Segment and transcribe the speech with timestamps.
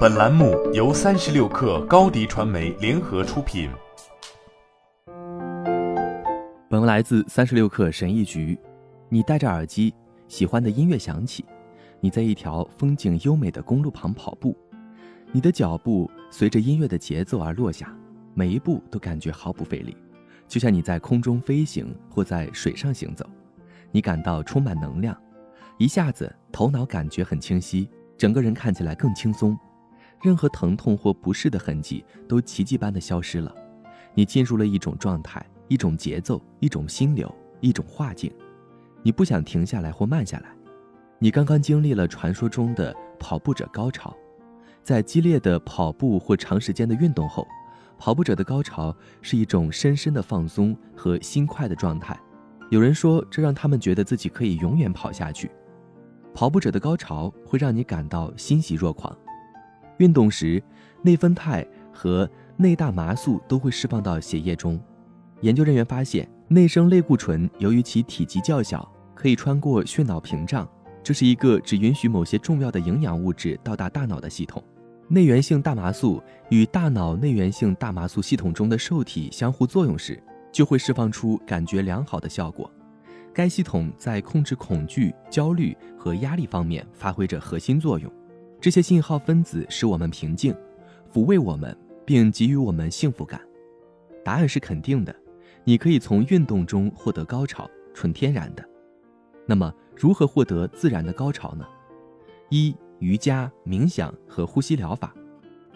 [0.00, 3.70] 本栏目由三十六氪高低传媒联合出品。
[6.68, 8.58] 本文来自三十六氪神译局。
[9.08, 9.94] 你戴着耳机，
[10.28, 11.44] 喜欢的音乐响起，
[12.00, 14.54] 你在一条风景优美的公路旁跑步，
[15.32, 17.96] 你的脚步随着音乐的节奏而落下，
[18.34, 19.96] 每一步都感觉毫不费力，
[20.46, 23.24] 就像你在空中飞行或在水上行走。
[23.90, 25.16] 你感到充满能量，
[25.78, 27.88] 一下子头脑感觉很清晰。
[28.18, 29.58] 整个人看起来更轻松，
[30.22, 33.54] 任何疼痛或不适的痕迹都奇迹般的消失了。
[34.14, 38.30] 你进入了一种状态，一种节奏，一种心流，一种画境。
[39.02, 40.50] 你不想停下来或慢下来。
[41.18, 44.16] 你刚刚经历了传说中的跑步者高潮，
[44.82, 47.46] 在激烈的跑步或长时间的运动后，
[47.98, 52.18] 跑步者的高潮是一种深深的放松和心快的状态。
[52.70, 55.50] 有人说，这让他们觉得自己可以永远跑下去。
[56.32, 59.16] 跑步者的高潮会让你感到欣喜若狂。
[60.00, 60.62] 运动时，
[61.02, 64.80] 内分肽和内大麻素都会释放到血液中。
[65.42, 70.66] 研究人员发现，内生类固醇由于其体积较小，可以穿过血脑屏障。
[71.02, 74.64] 这是一个只允许某些重要的营养物质到达大脑的系统。
[75.06, 82.70] 内源性大麻素与大脑内源性大麻素系统中的受体相互作用时，就会释放出感觉良好的效果。
[83.34, 88.10] 该系统在控制恐惧、焦虑和压力方面发挥着核心作用。
[88.60, 90.54] 这些信号分子使我们平静，
[91.10, 93.40] 抚慰我们，并给予我们幸福感。
[94.22, 95.16] 答案是肯定的，
[95.64, 98.62] 你可以从运动中获得高潮，纯天然的。
[99.46, 101.66] 那么，如何获得自然的高潮呢？
[102.50, 105.14] 一、瑜伽、冥想和呼吸疗法。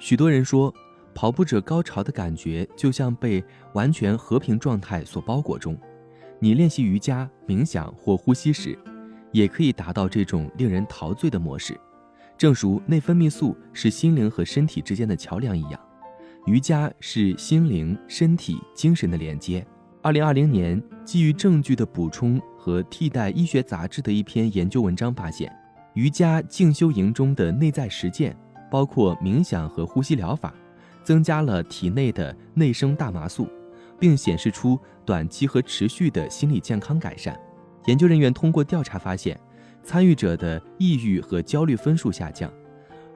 [0.00, 0.74] 许多人说，
[1.14, 3.44] 跑步者高潮的感觉就像被
[3.74, 5.78] 完全和平状态所包裹中。
[6.40, 8.76] 你练习瑜伽、冥想或呼吸时，
[9.30, 11.78] 也可以达到这种令人陶醉的模式。
[12.42, 15.80] 正如内分泌素是心灵和身体之间的桥梁一样，
[16.46, 19.64] 瑜伽是心灵、身体、精神的连接。
[20.02, 25.56] 二零二零年，基于证据的补充和替代医学杂志的一篇研究文章发现，
[25.94, 28.36] 瑜伽静修营中的内在实践，
[28.68, 30.52] 包括冥想和呼吸疗法，
[31.04, 33.46] 增加了体内的内生大麻素。
[34.00, 34.76] 并显示出
[35.06, 37.38] 短期和持续的心理健康改善。
[37.86, 39.38] 研究人员通过调查发现，
[39.84, 42.52] 参与者的抑郁和焦虑分数下降，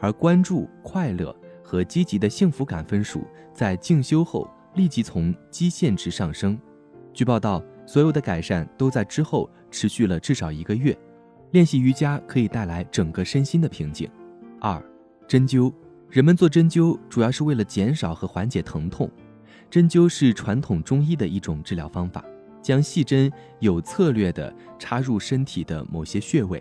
[0.00, 6.58] 而关注、快乐和积极的幸福感分数在静修后立即从基线值上升。
[7.12, 10.96] 据报道，所有的改善都在之后持续了至少一个月。
[11.52, 14.10] 练习瑜伽可以带来整个身心的平静。
[14.60, 14.82] 二、
[15.28, 15.72] 针灸，
[16.10, 19.08] 人们做针灸主要是为了减少和缓解疼痛。
[19.70, 22.24] 针灸是传统中医的一种治疗方法，
[22.66, 26.60] 将细针有策略地插入身体的某些穴位。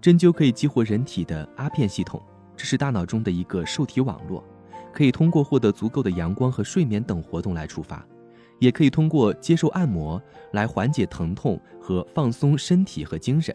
[0.00, 2.18] 针灸可以激活人体的阿片系统，
[2.56, 4.42] 这是大脑中的一个受体网络，
[4.90, 8.02] 可以通过获得足够的阳光和睡眠等活动来触发，
[8.58, 10.18] 也可以通过接受按摩
[10.52, 13.54] 来缓解疼痛和放松身体和精神。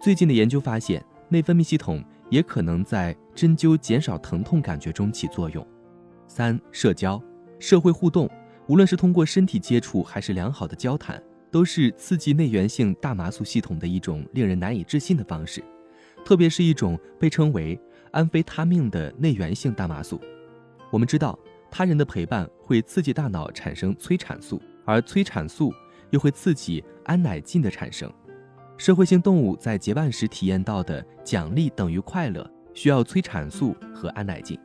[0.00, 5.66] 最近的研究发现，内分泌系统也可能在针灸减少疼痛感觉中起作用。
[6.26, 7.22] 三、社交。
[7.58, 8.28] 社会互动，
[8.72, 15.62] 无论是通过身体接触还是良好的交谈，都是刺激内源性大麻素系统的一种令人难以置信的方式。
[16.24, 17.78] 特别是一种被称为
[18.12, 20.18] 安非他命的内源性大麻素。
[20.90, 21.38] 我们知道，
[21.70, 25.70] 他人的陪伴会刺激大脑产生催产素，而催产素
[26.08, 28.10] 又会刺激安乃近的产生。
[28.78, 34.58] 社会性动物在结伴时体验到的奖励等于快乐，需要催产素和安乃近。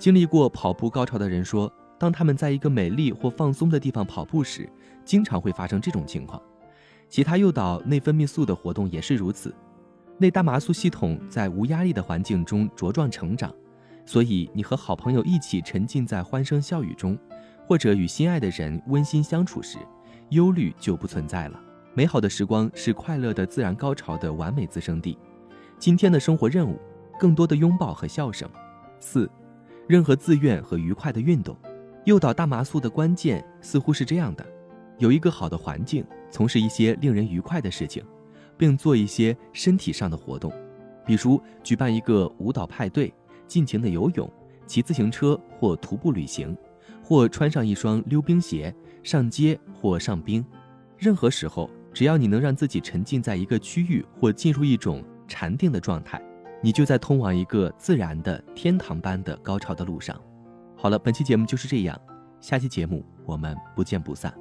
[0.00, 1.72] 经历过跑步高潮的人说。
[2.02, 4.68] 当他们在一个美丽或放松的地方跑步时，
[5.04, 6.42] 经常会发生这种情况。
[7.08, 9.54] 其他诱导内分泌素的活动也是如此。
[10.18, 13.54] 内大麻素系统在无压力的环境中茁壮成长，
[14.04, 17.16] 所以你和好朋友一起沉浸在欢声笑语中，
[17.68, 19.78] 或者与心爱的人温馨相处时，
[20.30, 21.60] 忧虑就不存在了。
[21.94, 25.16] 美好的时光是快乐的自然高潮的完美滋生地。
[25.78, 26.80] 今天的生活任务，
[27.16, 28.50] 更多的拥抱和笑声。
[28.98, 29.30] 四，
[29.86, 31.56] 任何自愿和愉快的运动。
[32.04, 34.44] 诱导大麻素的关键似乎是这样的：
[34.98, 38.04] 有一个好的环境，从事一些令人愉快的事情，
[38.56, 40.52] 并做一些身体上的活动，
[41.06, 43.12] 比如举办一个舞蹈派对、
[43.46, 44.28] 尽情的游泳、
[44.66, 46.56] 骑自行车或徒步旅行，
[47.04, 50.44] 或穿上一双溜冰鞋上街或上冰。
[50.98, 56.20] 任何时候，只要你能让自己沉浸在一个区域或进入一种禅定的状态，
[56.60, 60.20] 你就在通往一个自然的天堂般的高潮的路上。
[60.82, 61.96] 好了，本期节目就是这样，
[62.40, 64.34] 下期节目我们不见不散。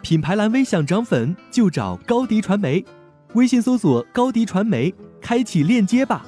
[0.00, 2.82] 品牌蓝 V 想涨粉就找高迪传媒，
[3.34, 6.24] 微信搜索高迪传媒，开启链接吧。